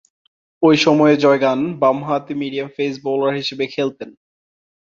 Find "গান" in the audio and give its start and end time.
1.41-1.59